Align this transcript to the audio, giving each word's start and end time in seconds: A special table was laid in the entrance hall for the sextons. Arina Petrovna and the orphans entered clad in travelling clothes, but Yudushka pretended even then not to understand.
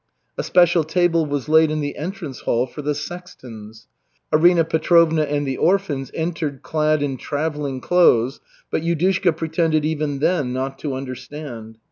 A 0.35 0.41
special 0.41 0.83
table 0.83 1.27
was 1.27 1.47
laid 1.47 1.69
in 1.69 1.79
the 1.79 1.95
entrance 1.95 2.39
hall 2.39 2.65
for 2.65 2.81
the 2.81 2.95
sextons. 2.95 3.85
Arina 4.33 4.63
Petrovna 4.63 5.21
and 5.25 5.45
the 5.45 5.57
orphans 5.57 6.09
entered 6.15 6.63
clad 6.63 7.03
in 7.03 7.17
travelling 7.17 7.81
clothes, 7.81 8.39
but 8.71 8.81
Yudushka 8.81 9.37
pretended 9.37 9.85
even 9.85 10.17
then 10.17 10.53
not 10.53 10.79
to 10.79 10.95
understand. 10.95 11.77